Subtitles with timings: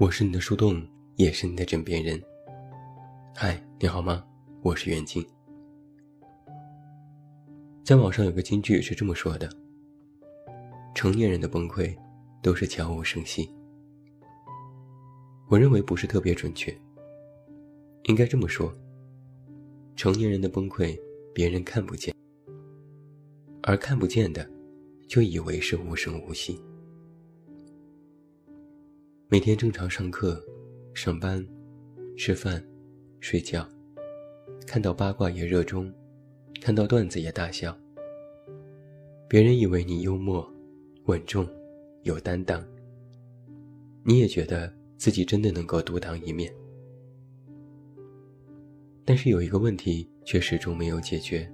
[0.00, 0.80] 我是你的树洞，
[1.16, 2.22] 也是你的枕边人。
[3.34, 4.24] 嗨，你好吗？
[4.62, 5.26] 我是袁静。
[7.82, 9.50] 在网上有个金句是这么说的：
[10.94, 11.92] 成年人的崩溃
[12.40, 13.50] 都是悄无声息。
[15.48, 16.72] 我认为不是特别准确，
[18.04, 18.72] 应该这么说：
[19.96, 20.96] 成年人的崩溃，
[21.34, 22.14] 别人看不见，
[23.64, 24.48] 而看不见的，
[25.08, 26.62] 就以为是无声无息。
[29.30, 30.42] 每天正常上课、
[30.94, 31.46] 上班、
[32.16, 32.66] 吃饭、
[33.20, 33.68] 睡觉，
[34.66, 35.92] 看到八卦也热衷，
[36.62, 37.76] 看到段子也大笑。
[39.28, 40.50] 别人以为你幽默、
[41.04, 41.46] 稳重、
[42.04, 42.66] 有担当，
[44.02, 46.50] 你也觉得自己真的能够独当一面。
[49.04, 51.46] 但是有一个问题却始终没有解决，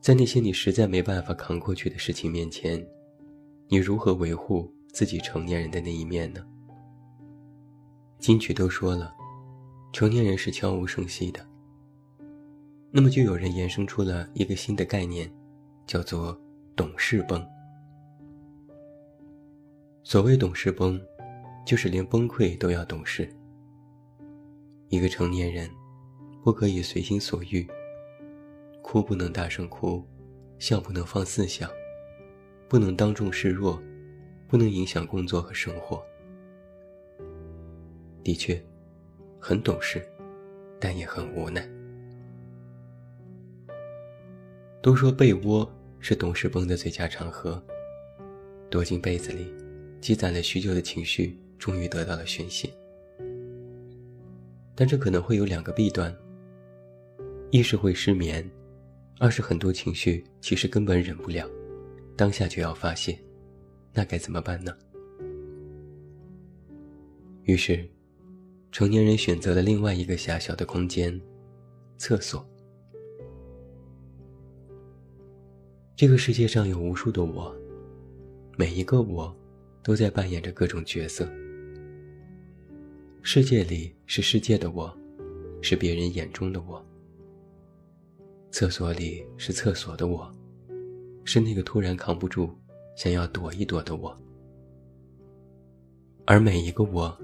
[0.00, 2.82] 在那些你实在没办法扛过去的事情面前，
[3.68, 4.72] 你如何维护？
[4.92, 6.44] 自己成年人的那一面呢？
[8.18, 9.14] 金曲都说了，
[9.92, 11.40] 成年人是悄无声息的。
[12.90, 15.32] 那么就有人延伸出了一个新的概念，
[15.86, 16.38] 叫做
[16.76, 17.46] “懂事崩”。
[20.02, 21.00] 所谓懂事崩，
[21.64, 23.32] 就是连崩溃都要懂事。
[24.88, 25.70] 一个成年人，
[26.42, 27.66] 不可以随心所欲，
[28.82, 30.04] 哭不能大声哭，
[30.58, 31.70] 笑不能放肆笑，
[32.68, 33.80] 不能当众示弱。
[34.50, 36.04] 不能影响工作和生活。
[38.24, 38.60] 的确，
[39.38, 40.04] 很懂事，
[40.80, 41.64] 但也很无奈。
[44.82, 45.70] 都说被窝
[46.00, 47.62] 是懂事崩的最佳场合，
[48.68, 49.54] 躲进被子里，
[50.00, 52.68] 积攒了许久的情绪终于得到了宣泄。
[54.74, 56.12] 但这可能会有两个弊端：
[57.52, 58.50] 一是会失眠，
[59.20, 61.48] 二是很多情绪其实根本忍不了，
[62.16, 63.16] 当下就要发泄。
[63.92, 64.72] 那该怎么办呢？
[67.44, 67.88] 于是，
[68.70, 71.20] 成年人选择了另外一个狭小的空间——
[71.98, 72.46] 厕所。
[75.96, 77.54] 这个世界上有无数的我，
[78.56, 79.36] 每一个我，
[79.82, 81.28] 都在扮演着各种角色。
[83.22, 84.96] 世界里是世界的我，
[85.60, 86.80] 是别人眼中的我；
[88.50, 90.32] 厕所里是厕所的我，
[91.24, 92.56] 是那个突然扛不住。
[93.00, 94.14] 想要躲一躲的我，
[96.26, 97.18] 而每一个我，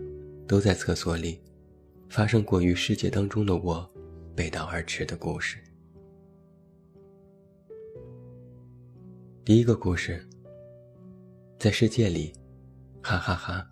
[0.48, 1.38] 都在厕所里，
[2.09, 3.87] 发生过与世界当中的我
[4.34, 5.59] 背道而驰的故事。
[9.44, 10.26] 第一个故事，
[11.59, 12.32] 在世界里，
[13.03, 13.70] 哈哈哈，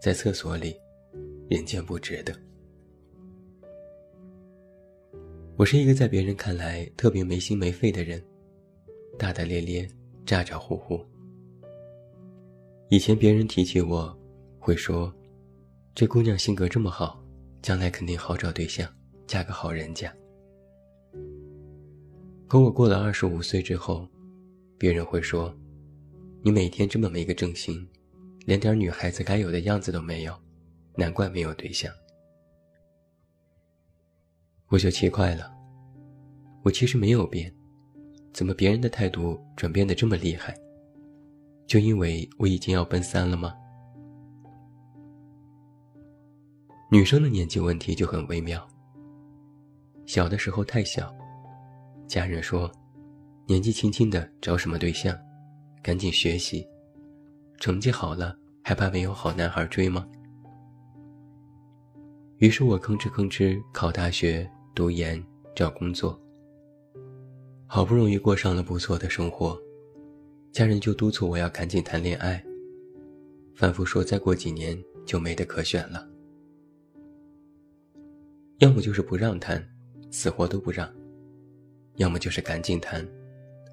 [0.00, 0.76] 在厕所里，
[1.50, 2.32] 人间不值得。
[5.56, 8.22] 我是一个在别人看来特别没心没肺的人，
[9.18, 9.88] 大大咧咧。
[10.26, 11.00] 咋咋呼呼。
[12.88, 14.16] 以前别人提起我，
[14.58, 15.12] 会说
[15.94, 17.22] ：“这姑娘性格这么好，
[17.62, 18.88] 将来肯定好找对象，
[19.26, 20.14] 嫁个好人家。”
[22.46, 24.08] 可我过了二十五岁之后，
[24.78, 25.54] 别人会说
[26.42, 27.86] ：“你每天这么没个正形，
[28.46, 30.34] 连点女孩子该有的样子都没有，
[30.96, 31.92] 难怪没有对象。”
[34.68, 35.52] 我就奇怪了，
[36.62, 37.53] 我其实没有变。
[38.34, 40.52] 怎么别人的态度转变的这么厉害？
[41.68, 43.54] 就因为我已经要奔三了吗？
[46.90, 48.66] 女生的年纪问题就很微妙。
[50.04, 51.14] 小的时候太小，
[52.08, 52.68] 家人说，
[53.46, 55.16] 年纪轻轻的找什么对象，
[55.80, 56.66] 赶紧学习，
[57.60, 60.08] 成绩好了还怕没有好男孩追吗？
[62.38, 65.24] 于是我吭哧吭哧考大学、读研、
[65.54, 66.20] 找工作。
[67.74, 69.60] 好不容易过上了不错的生活，
[70.52, 72.40] 家人就督促我要赶紧谈恋爱，
[73.56, 76.08] 反复说再过几年就没得可选了。
[78.58, 79.60] 要么就是不让谈，
[80.08, 80.86] 死活都不让；
[81.96, 83.04] 要么就是赶紧谈，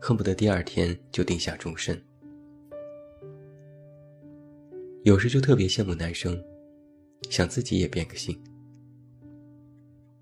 [0.01, 1.95] 恨不得第二天就定下终身。
[5.03, 6.43] 有时就特别羡慕男生，
[7.29, 8.35] 想自己也变个性。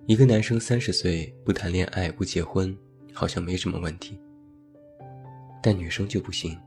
[0.05, 2.77] 一个男生三十岁不谈恋爱不结婚。
[3.13, 4.19] 好像没什么问题，
[5.61, 6.57] 但女生就不行，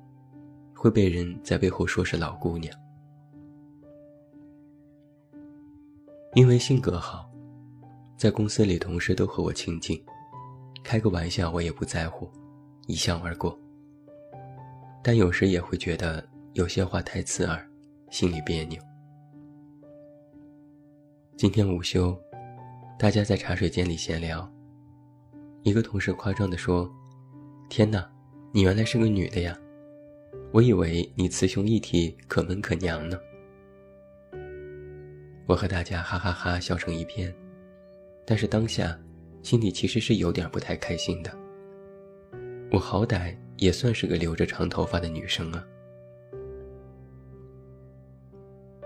[0.74, 2.74] 会被人在背后说是老姑娘。
[6.34, 7.30] 因为性格好，
[8.16, 10.02] 在公司里同事都和我亲近，
[10.82, 12.30] 开个玩笑我也不在乎，
[12.86, 13.58] 一笑而过。
[15.02, 17.68] 但有时也会觉得有些话太刺耳，
[18.10, 18.80] 心里别扭。
[21.36, 22.16] 今天午休，
[22.98, 24.50] 大家在茶水间里闲聊。
[25.64, 26.92] 一个同事夸张地说
[27.70, 28.10] ：“天哪，
[28.50, 29.56] 你原来是个女的呀！
[30.50, 33.16] 我以为你雌雄一体，可门可娘呢。”
[35.46, 37.32] 我和大家哈哈哈笑成一片，
[38.26, 38.98] 但是当下
[39.42, 41.30] 心里其实是有点不太开心的。
[42.72, 45.64] 我好歹也算是个留着长头发的女生啊。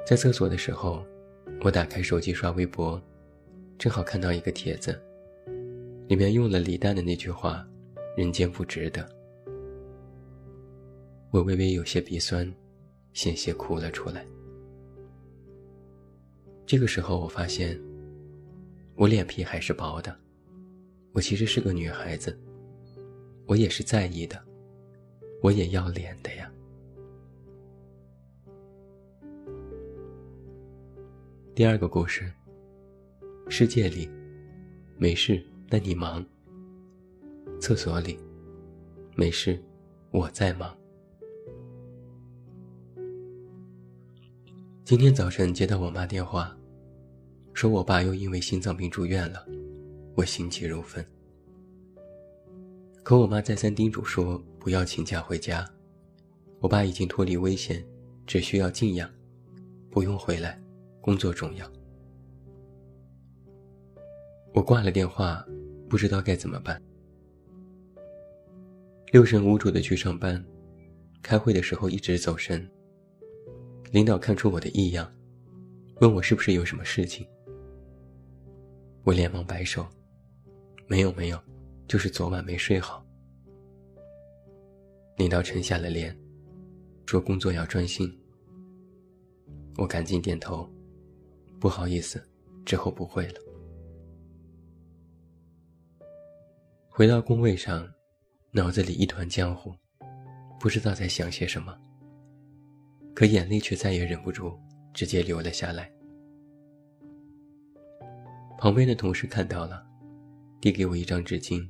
[0.06, 1.02] 在厕所的时候，
[1.62, 3.00] 我打开手机刷微博，
[3.78, 5.00] 正好看到一个帖子，
[6.08, 7.66] 里面用了李诞的那句话
[8.16, 9.08] ：“人间不值得。”
[11.32, 12.50] 我微微有些鼻酸，
[13.12, 14.24] 险些哭了出来。
[16.64, 17.80] 这个时候，我发现，
[18.94, 20.16] 我脸皮还是薄的，
[21.12, 22.38] 我其实是个女孩子。
[23.46, 24.40] 我也是在意的，
[25.42, 26.52] 我也要脸的呀。
[31.54, 32.32] 第二个故事。
[33.48, 34.10] 世界里，
[34.98, 36.24] 没事，那你忙。
[37.60, 38.18] 厕所里，
[39.14, 39.60] 没事，
[40.10, 40.76] 我在忙。
[44.84, 46.56] 今天早晨接到我妈电话，
[47.54, 49.44] 说我爸又因为心脏病住院了，
[50.14, 51.04] 我心急如焚。
[53.02, 55.68] 可我妈再三叮嘱说不要请假回家，
[56.60, 57.84] 我爸已经脱离危险，
[58.26, 59.10] 只需要静养，
[59.90, 60.60] 不用回来，
[61.00, 61.75] 工作重要。
[64.56, 65.46] 我挂了电话，
[65.86, 66.80] 不知道该怎么办，
[69.12, 70.42] 六神无主的去上班，
[71.22, 72.66] 开会的时候一直走神。
[73.92, 75.12] 领导看出我的异样，
[76.00, 77.28] 问我是不是有什么事情，
[79.04, 79.86] 我连忙摆手，
[80.86, 81.38] 没有没有。
[81.86, 83.06] 就是昨晚没睡好。
[85.18, 86.18] 领导沉下了脸，
[87.04, 88.10] 说：“工作要专心。”
[89.76, 90.68] 我赶紧点头，
[91.60, 92.20] 不好意思，
[92.64, 93.45] 之后不会了。
[96.96, 97.86] 回到工位上，
[98.52, 99.70] 脑子里一团浆糊，
[100.58, 101.76] 不知道在想些什么。
[103.14, 104.58] 可眼泪却再也忍不住，
[104.94, 105.92] 直接流了下来。
[108.56, 109.86] 旁边的同事看到了，
[110.58, 111.68] 递给我一张纸巾。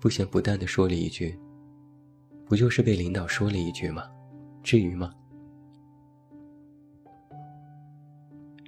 [0.00, 1.38] 不咸不淡的说了一句
[2.46, 4.10] ：“不就是被领导说了一句吗？
[4.60, 5.14] 至于吗？”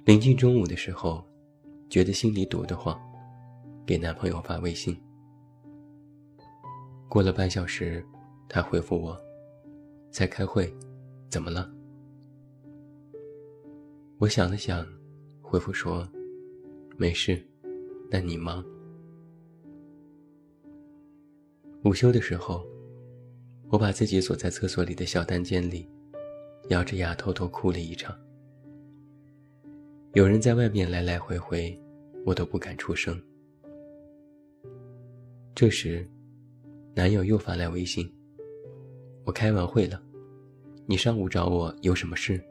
[0.07, 1.21] 临近中午的时候，
[1.89, 2.97] 觉得心里堵得慌，
[3.85, 4.97] 给男朋友发微信。
[7.09, 8.05] 过了半小时，
[8.47, 9.19] 他回复我
[10.13, 10.71] ：“在开会，
[11.27, 11.67] 怎么了？”
[14.19, 14.85] 我想了想，
[15.41, 16.07] 回复说
[16.97, 17.43] ：“没事，
[18.11, 18.63] 那你忙。”
[21.83, 22.63] 午休的时候，
[23.69, 25.89] 我把自己锁在厕所里的小单间里，
[26.69, 28.15] 咬着牙偷偷哭了一场。
[30.13, 31.75] 有人在外面来来回回，
[32.23, 33.19] 我都不敢出声。
[35.55, 36.07] 这时，
[36.99, 38.13] 男友又发来微信
[39.23, 40.03] ：“我开完会了，
[40.85, 42.43] 你上午找我有什么事？”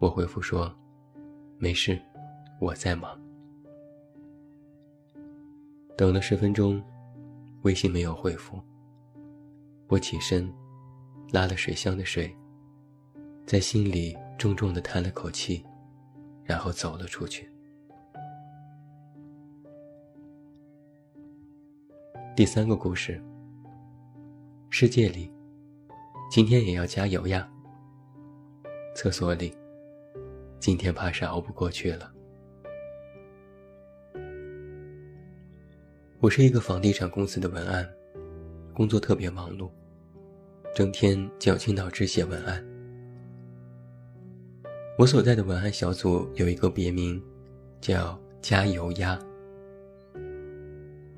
[0.00, 0.74] 我回复说
[1.58, 1.96] ：“没事，
[2.60, 3.16] 我在忙。”
[5.96, 6.82] 等了十分钟。
[7.62, 8.58] 微信没有回复，
[9.86, 10.50] 我起身，
[11.30, 12.34] 拉了水箱的水，
[13.46, 15.62] 在心里重重的叹了口气，
[16.42, 17.49] 然后走了出去。
[22.40, 23.22] 第三个故事。
[24.70, 25.30] 世界里，
[26.30, 27.46] 今天也要加油呀。
[28.96, 29.54] 厕所里，
[30.58, 32.10] 今天怕是熬不过去了。
[36.18, 37.86] 我是一个房地产公司的文案，
[38.72, 39.68] 工作特别忙碌，
[40.74, 42.66] 整天绞尽脑汁写文案。
[44.96, 47.22] 我所在的文案小组有一个别名，
[47.82, 49.18] 叫“加油鸭”。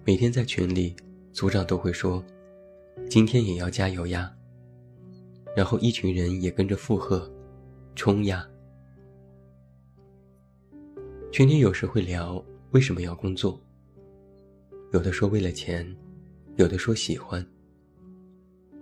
[0.05, 0.97] 每天在群里，
[1.33, 2.23] 组长都会说
[3.09, 4.33] ：“今天也要加油呀。”
[5.57, 7.29] 然后一群人也跟着附和
[7.97, 8.47] ：“冲呀！”
[11.33, 13.59] 群里有时会聊为什么要工作。
[14.93, 15.97] 有的说为了钱，
[16.57, 17.45] 有的说喜欢。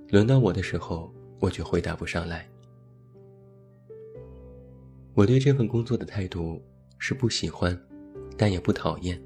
[0.08, 2.48] 轮到我的时候，我却回答不上来。
[5.14, 6.60] 我对这份工作的态度
[6.98, 7.80] 是不喜欢，
[8.36, 9.22] 但也不讨厌。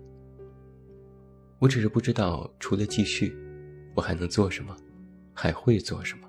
[1.59, 3.35] 我只是不知道除了继续，
[3.95, 4.77] 我还能做什么，
[5.33, 6.29] 还会做什么。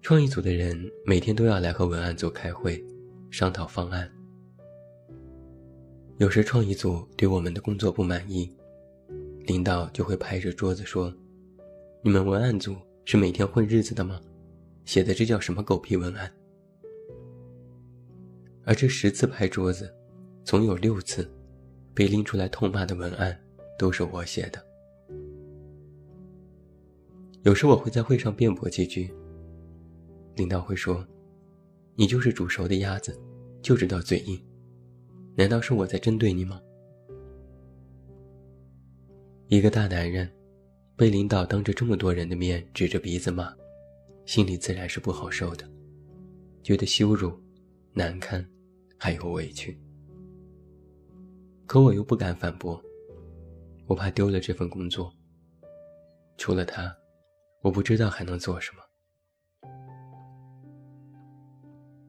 [0.00, 2.82] 创意组的人每天都要来和文案组开会，
[3.30, 4.10] 商讨方案。
[6.18, 8.54] 有时创意组对我们的工作不满意，
[9.46, 11.12] 领导就会拍着桌子说
[12.04, 14.20] ：“你们文案组是每天混日子的吗？
[14.84, 16.32] 写的这叫什么狗屁文案？”
[18.64, 19.92] 而这十次拍桌子，
[20.44, 21.28] 总有六次
[21.94, 23.38] 被拎出来痛骂的文案
[23.78, 24.62] 都是我写的。
[27.42, 29.12] 有时我会在会上辩驳几句，
[30.34, 31.06] 领导会说
[31.94, 33.18] ：“你就是煮熟的鸭子，
[33.62, 34.42] 就知道嘴硬。
[35.36, 36.60] 难道是我在针对你吗？
[39.48, 40.30] 一个大男人，
[40.96, 43.54] 被领导当着这么多人的面指着鼻子骂，
[44.24, 45.68] 心里自然是不好受的，
[46.62, 47.38] 觉得羞辱、
[47.92, 48.44] 难堪，
[48.96, 49.78] 还有委屈。
[51.74, 52.80] 可我又不敢反驳，
[53.88, 55.12] 我怕丢了这份工作。
[56.36, 56.96] 除了他，
[57.62, 59.68] 我不知道还能做什么。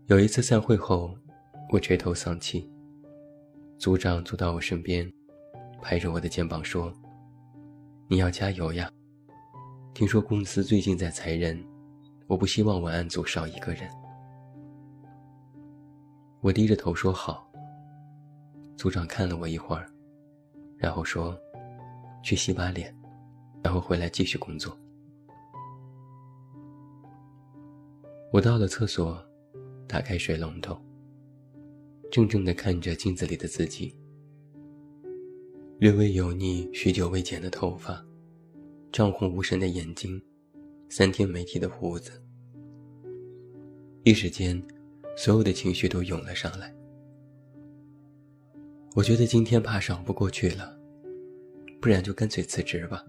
[0.05, 1.17] 有一次散会后，
[1.73, 2.71] 我垂头丧气。
[3.79, 5.11] 组长走到我身边，
[5.81, 6.93] 拍着我的肩膀说
[8.07, 8.87] ：“你要加油呀！
[9.95, 11.59] 听说公司最近在裁人，
[12.27, 13.89] 我不希望文案组少一个人。”
[16.41, 17.51] 我低着头说：“好。”
[18.77, 19.89] 组长看了我一会儿，
[20.77, 21.37] 然后说
[22.23, 22.95] ：“去洗把脸，
[23.63, 24.77] 然后回来继续工作。”
[28.31, 29.23] 我到了厕所。
[29.87, 30.75] 打开水龙头，
[32.11, 33.95] 怔怔地看着镜子里的自己，
[35.77, 38.03] 略微油腻、许久未剪的头发，
[38.91, 40.19] 涨红无神的眼睛，
[40.89, 42.19] 三天没剃的胡子，
[44.03, 44.59] 一时间，
[45.15, 46.75] 所有的情绪都涌了上来。
[48.95, 50.73] 我觉得今天怕是熬不过去了，
[51.81, 53.03] 不然就干脆辞职吧。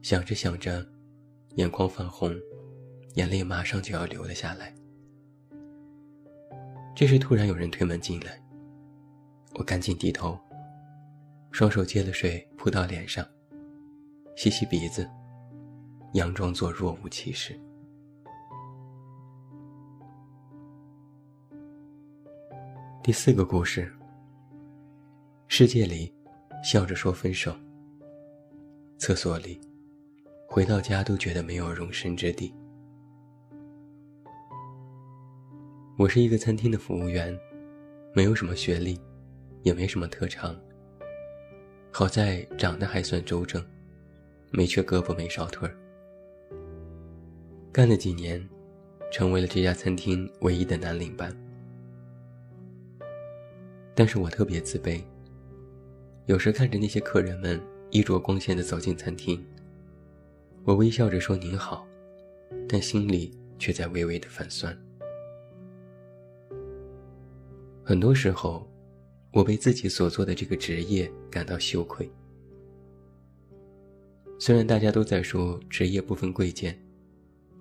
[0.00, 0.82] 想着想着，
[1.56, 2.34] 眼眶泛红。
[3.16, 4.74] 眼泪马上就要流了下来。
[6.96, 8.42] 这时，突然有人推门进来，
[9.56, 10.38] 我赶紧低头，
[11.50, 13.22] 双手接了水扑到脸上，
[14.34, 15.06] 吸吸鼻子，
[16.14, 17.60] 佯装作若无其事。
[23.04, 23.92] 第四个故事：
[25.48, 26.14] 世界里，
[26.62, 27.50] 笑着说分手；
[28.96, 29.60] 厕所里，
[30.46, 32.54] 回到家都觉得没有容身之地。
[35.98, 37.36] 我是一个餐厅的服务员，
[38.14, 38.96] 没有什么学历，
[39.64, 40.56] 也没什么特长。
[41.90, 43.60] 好在长得还算周正，
[44.52, 45.76] 没缺胳膊没少腿儿。
[47.72, 48.48] 干了几年，
[49.10, 51.36] 成为了这家餐厅唯一的男领班。
[53.94, 55.02] 但是我特别自卑。
[56.26, 59.44] 有时看着那些客人们衣着光鲜的走进餐厅，
[60.64, 61.86] 我微笑着说您好，
[62.68, 64.76] 但心里却在微微的泛酸。
[67.84, 68.66] 很多时候，
[69.32, 72.10] 我为自己所做的这个职业感到羞愧。
[74.38, 76.80] 虽然大家都在说职业不分贵贱，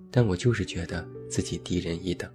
[0.10, 2.32] 但我就是觉得自己低人一等。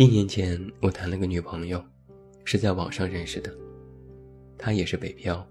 [0.00, 1.84] 一年前，我谈了个女朋友，
[2.46, 3.54] 是在网上认识的，
[4.56, 5.46] 她也是北漂，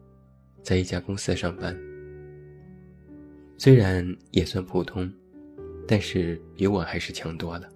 [0.64, 1.80] 在一家公司上班。
[3.60, 5.08] 虽然也算普通，
[5.88, 7.70] 但是比我还是强多了。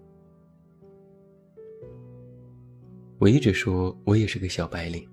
[3.20, 5.08] 我一直说我也是个小白领，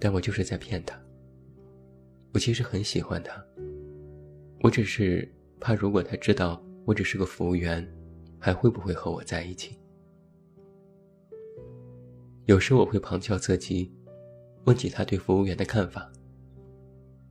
[0.00, 0.98] 但我就是在骗他。
[2.32, 3.44] 我其实很喜欢他，
[4.62, 7.86] 我只是怕如果他知道我只是个服务员，
[8.38, 9.78] 还会不会和我在一起？
[12.48, 13.92] 有时我会旁敲侧击，
[14.64, 16.10] 问起他对服务员的看法。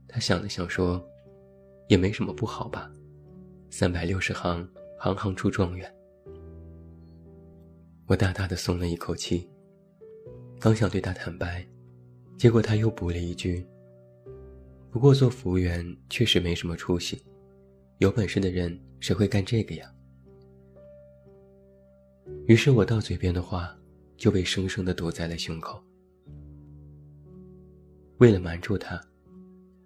[0.08, 1.04] 他想了想说
[1.90, 2.92] ：“也没什么不好吧，
[3.72, 4.70] 三百六十行，
[5.00, 5.92] 行行出状元。”
[8.06, 9.50] 我大大的松了一口气。
[10.60, 11.68] 刚想对他坦白，
[12.38, 13.68] 结果他又补了一句
[14.92, 17.20] ：“不过做服务员确实没什么出息，
[17.98, 19.92] 有本事的人谁会干这个呀？”
[22.46, 23.76] 于是我到嘴边的话
[24.18, 25.82] 就被生生的堵在了胸口。
[28.18, 29.00] 为了瞒住他，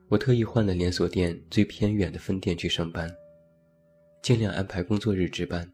[0.08, 3.14] 我特意换了连锁店最偏远的分店去上班，
[4.22, 5.70] 尽量安排工作日值班，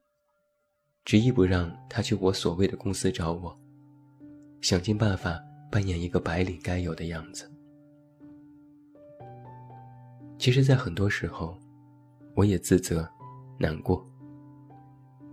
[1.06, 3.58] 执意不让他去我所谓的公司找我。
[4.62, 5.40] 想尽办法
[5.72, 7.50] 扮演一个白领该有的样子。
[10.40, 11.58] 其实，在很多时候，
[12.36, 13.08] 我也自责、
[13.60, 14.04] 难过。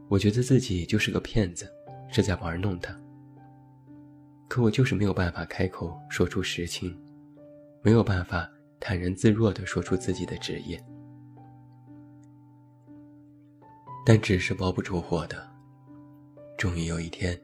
[0.09, 1.67] 我觉得自己就是个骗子，
[2.11, 2.99] 是在玩弄他。
[4.55, 6.97] 可我就是没有办法开口说出实情，
[7.83, 10.81] 没有办法坦然自若地说出自己的职业。
[14.07, 15.45] 但纸是包不住火的。
[16.57, 17.37] 终于有一天。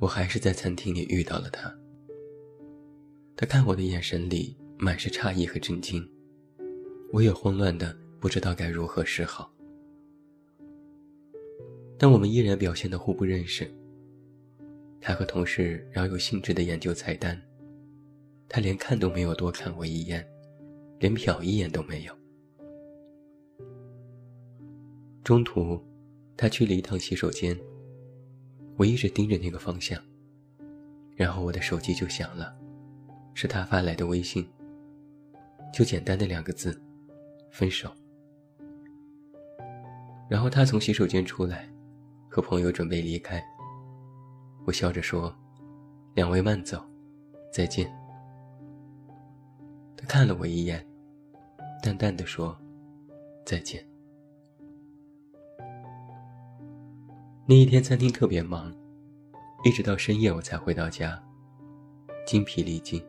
[0.00, 1.72] 我还是在餐厅里遇到了他。
[3.36, 6.04] 他看我的眼神里满是诧异和震惊，
[7.12, 9.48] 我也慌乱的不知道该如何是好。
[11.96, 13.72] 但我们依然表现的互不认识。
[15.00, 17.40] 他和同事饶有兴致的研究菜单，
[18.48, 20.26] 他连看都没有多看我一眼，
[20.98, 22.12] 连瞟一眼都没有。
[25.22, 25.80] 中途，
[26.36, 27.56] 他去了一趟洗手间。
[28.76, 29.98] 我一直盯着那个方向，
[31.14, 32.54] 然后我的手机就响了，
[33.32, 34.46] 是他发来的微信。
[35.72, 36.78] 就简单的两个字：
[37.50, 37.90] 分手。
[40.28, 41.68] 然后他从洗手间出来，
[42.28, 43.42] 和朋友准备离开。
[44.66, 45.32] 我笑着说
[46.14, 46.84] ：“两位慢走，
[47.52, 47.88] 再见。”
[49.96, 50.84] 他看了我一眼，
[51.80, 52.58] 淡淡的说
[53.46, 53.80] ：“再见。”
[57.46, 58.74] 那一天餐厅特别忙，
[59.64, 61.16] 一直到深夜我才回到家，
[62.26, 63.00] 精疲力尽。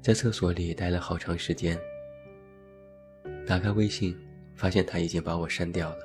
[0.00, 1.78] 在厕所里待了好长时间。
[3.46, 4.16] 打开微信，
[4.54, 5.98] 发现他已经把我删掉了。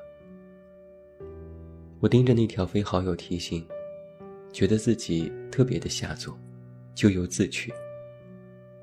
[2.02, 3.66] 我盯着那条非好友提醒，
[4.52, 6.38] 觉得自己特别的下作，
[6.96, 7.74] 咎由自取，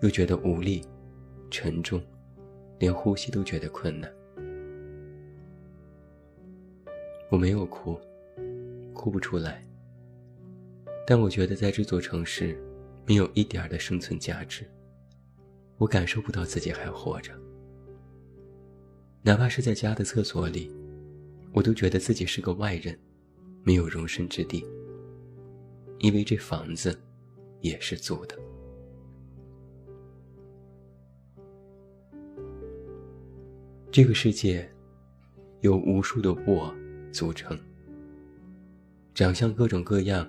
[0.03, 0.85] 又觉得无力、
[1.51, 2.03] 沉重，
[2.79, 4.13] 连呼吸都觉得困难。
[7.31, 7.99] 我没有哭。
[8.95, 9.63] 哭不出来，
[11.07, 12.59] 但我觉得在这座城市，
[13.05, 14.65] 没有一点的生存价值。
[15.77, 17.35] 我感受不到自己还活着，
[19.21, 20.75] 哪怕是在家的厕所里，
[21.53, 22.99] 我都觉得自己是个外人，
[23.63, 24.65] 没有容身之地。
[25.99, 26.99] 因为这房子，
[27.61, 28.39] 也是租的。
[33.91, 34.69] 这个世界，
[35.61, 36.75] 由无数的我
[37.13, 37.59] 组成。
[39.15, 40.29] 长相各种各样，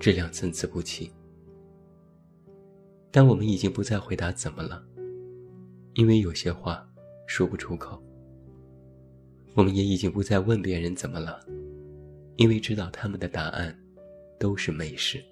[0.00, 1.12] 质量参差不齐。
[3.10, 4.82] 但我们已经不再回答怎么了，
[5.92, 6.84] 因为有些话
[7.26, 8.02] 说不出口。
[9.54, 11.38] 我们也已经不再问别人怎么了，
[12.36, 13.78] 因为知道他们的答案
[14.44, 15.24] 都是美事。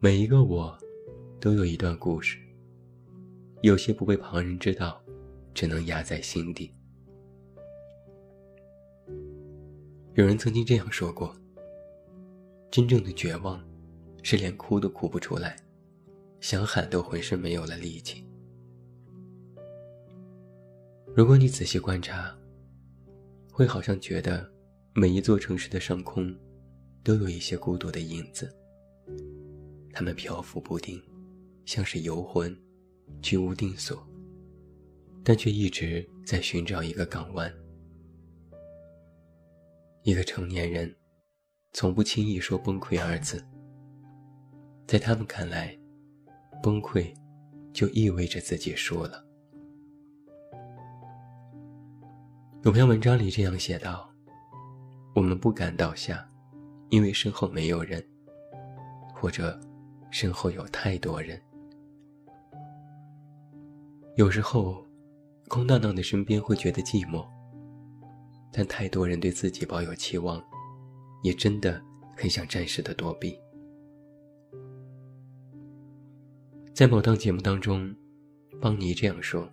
[0.00, 0.76] 每一个我，
[1.40, 2.36] 都有一段故事，
[3.62, 5.02] 有些不被旁人知道，
[5.54, 6.70] 只能压在心底。
[10.12, 11.34] 有人曾经这样说过
[12.70, 13.66] ：“真正的绝望，
[14.22, 15.56] 是连哭都哭不出来，
[16.38, 18.28] 想喊都浑身没有了力气。”
[21.16, 22.36] 如果你仔细观察，
[23.50, 24.52] 会好像觉得
[24.96, 26.32] 每一座城市的上空，
[27.02, 28.48] 都有一些孤独的影子。
[29.92, 31.02] 它们漂浮不定，
[31.64, 32.56] 像是游魂，
[33.20, 34.06] 居无定所，
[35.24, 37.52] 但却一直在寻找一个港湾。
[40.04, 40.94] 一个成年人，
[41.72, 43.44] 从不轻易说“崩溃”二字。
[44.86, 45.76] 在他们看来，
[46.62, 47.12] 崩溃
[47.72, 49.26] 就意味着自己输了。
[52.62, 54.08] 有篇文章里这样写道
[55.14, 56.28] ：“我们不敢倒下，
[56.90, 58.04] 因为身后没有人，
[59.14, 59.58] 或者
[60.10, 61.40] 身后有太多人。
[64.16, 64.84] 有时候，
[65.48, 67.24] 空荡荡的身边会觉得寂寞。”
[68.52, 70.42] 但太多人对自己抱有期望，
[71.22, 71.80] 也真的
[72.16, 73.36] 很想暂时的躲避。
[76.72, 77.94] 在某档节目当中，
[78.60, 79.48] 邦尼这样说：“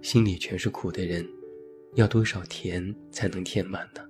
[0.00, 1.28] 心里全是苦的人，
[1.94, 4.00] 要多少甜才能填满呢？”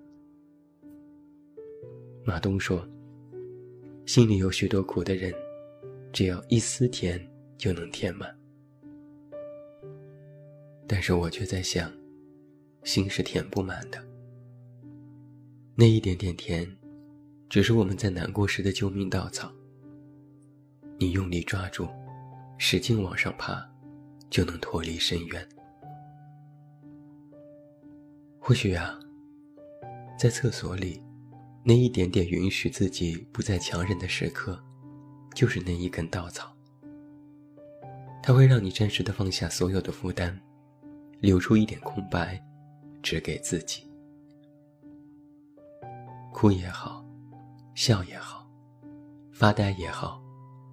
[2.25, 2.87] 马东说
[4.07, 5.33] ：“心里有许多苦的人，
[6.13, 7.21] 只要一丝甜
[7.57, 8.35] 就能填满。”
[10.89, 11.93] 但是我却在想。
[12.83, 13.99] 心是填不满的，
[15.75, 16.71] 那一点点甜，
[17.49, 19.51] 只是我们在难过时的救命稻草。
[20.99, 21.89] 你用力抓住，
[22.59, 23.67] 使劲往上爬，
[24.29, 25.49] 就能脱离深渊。
[28.39, 29.01] 或许啊，
[30.19, 31.01] 在厕所里，
[31.65, 34.63] 那一点点允许自己不再强忍的时刻，
[35.35, 36.55] 就是那一根稻草。
[38.23, 40.39] 它会让你暂时的放下所有的负担，
[41.21, 42.41] 留出一点空白。
[43.03, 43.87] 只给自己，
[46.33, 47.05] 哭也好，
[47.75, 48.51] 笑也好，
[49.31, 50.23] 发呆也好，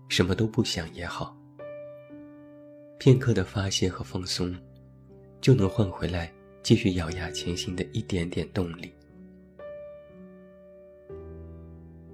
[0.08, 1.38] 什么都不想也好，
[2.98, 4.56] 片刻的发泄和放松，
[5.42, 6.32] 就能换回来
[6.64, 8.94] 继续咬牙前行的一点点动力。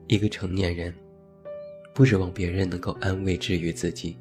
[0.07, 0.93] 一个成年人，
[1.93, 4.17] 不指望别人能够安慰治愈自己，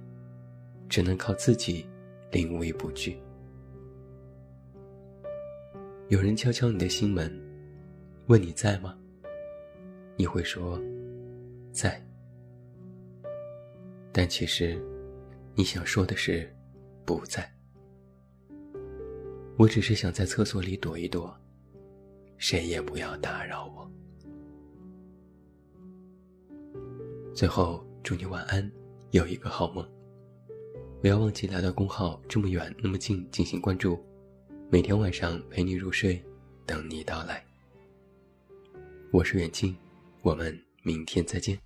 [0.88, 1.86] 只能靠自己
[2.32, 3.16] 临危不惧。
[6.08, 7.32] 有人敲敲你的心门，
[8.26, 8.98] 问你在吗？
[10.16, 10.80] 你会说
[11.70, 12.04] 在，
[14.10, 14.76] 但其实
[15.54, 16.52] 你想说的是
[17.04, 17.48] 不在。
[19.56, 21.32] 我只是想在厕所里躲一躲，
[22.38, 23.88] 谁也不要打扰我。
[27.36, 28.72] 最后，祝你晚安，
[29.10, 29.86] 有一个好梦。
[31.02, 34.02] 不要忘记来到公号这么远那么近进行关注。
[34.70, 36.18] 每天晚上陪你入睡，
[36.64, 37.44] 等你到来。
[39.10, 39.76] 我是远近，
[40.22, 41.65] 我们明天再见。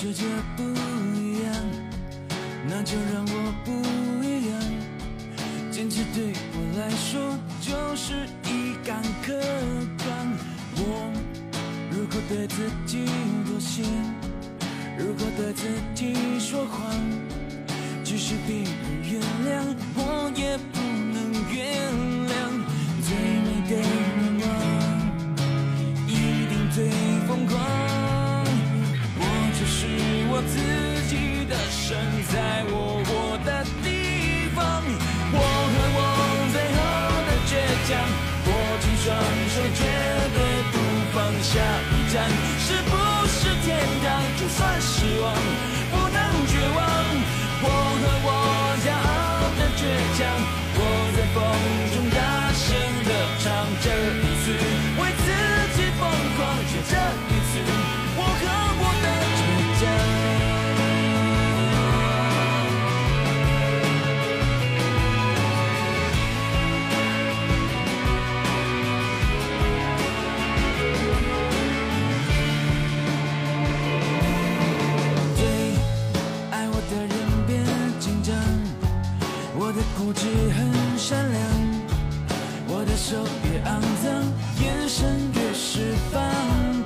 [0.00, 0.24] 世界
[0.56, 0.79] 不
[80.56, 80.58] 很
[80.98, 81.40] 善良，
[82.68, 83.68] 我的手越肮
[84.02, 84.06] 脏，
[84.62, 84.98] 眼神
[85.34, 86.20] 越是放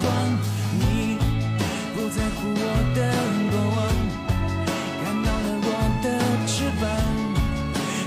[0.00, 0.04] 光。
[0.78, 1.18] 你
[1.94, 2.62] 不在乎我
[2.94, 2.98] 的
[3.50, 3.78] 过往，
[5.02, 5.68] 看到了我
[6.02, 6.06] 的
[6.46, 6.82] 翅膀。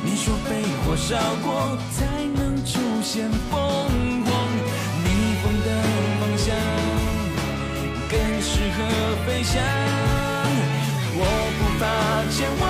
[0.03, 0.49] 你说被
[0.83, 1.47] 火烧过
[1.91, 1.97] 才
[2.35, 3.57] 能出现凤
[4.25, 4.29] 凰，
[5.03, 5.05] 逆
[5.41, 5.67] 风的
[6.19, 6.45] 方向
[8.09, 8.77] 更适合
[9.25, 9.61] 飞翔。
[11.19, 11.21] 我
[11.57, 11.83] 不怕
[12.31, 12.63] 千万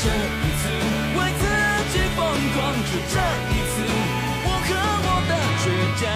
[0.00, 0.10] 这一
[0.60, 0.62] 次
[1.18, 1.42] 为自
[1.92, 2.18] 己疯
[2.54, 2.56] 狂，
[2.86, 3.16] 就这
[3.50, 3.74] 一次，
[4.44, 4.70] 我和
[5.02, 5.66] 我的倔
[5.98, 6.06] 强，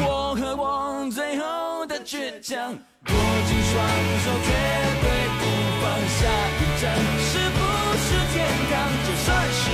[0.00, 0.64] 我和我
[1.10, 1.44] 最后
[1.86, 3.12] 的倔强，握
[3.46, 3.72] 紧双
[4.24, 4.48] 手，绝
[5.02, 5.06] 对
[5.38, 5.40] 不
[5.82, 6.18] 放下
[6.56, 6.82] 一站，
[7.28, 7.58] 是不
[7.98, 8.34] 是天
[8.70, 8.72] 堂，
[9.04, 9.71] 就算是。